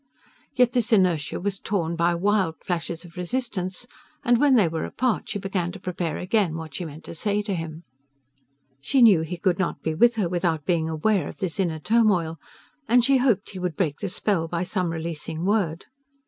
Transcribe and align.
Yet 0.55 0.71
this 0.71 0.91
inertia 0.91 1.39
was 1.39 1.59
torn 1.59 1.95
by 1.95 2.15
wild 2.15 2.55
flashes 2.63 3.05
of 3.05 3.15
resistance, 3.17 3.85
and 4.23 4.39
when 4.39 4.55
they 4.55 4.67
were 4.67 4.83
apart 4.83 5.29
she 5.29 5.37
began 5.37 5.71
to 5.73 5.79
prepare 5.79 6.17
again 6.17 6.55
what 6.55 6.73
she 6.73 6.85
meant 6.85 7.03
to 7.03 7.13
say 7.13 7.43
to 7.43 7.53
him. 7.53 7.83
She 8.81 9.03
knew 9.03 9.21
he 9.21 9.37
could 9.37 9.59
not 9.59 9.83
be 9.83 9.93
with 9.93 10.15
her 10.15 10.27
without 10.27 10.65
being 10.65 10.89
aware 10.89 11.27
of 11.27 11.37
this 11.37 11.59
inner 11.59 11.77
turmoil, 11.77 12.39
and 12.87 13.05
she 13.05 13.17
hoped 13.17 13.51
he 13.51 13.59
would 13.59 13.75
break 13.77 13.99
the 13.99 14.09
spell 14.09 14.47
by 14.47 14.63
some 14.63 14.89
releasing 14.89 15.45
word. 15.45 15.85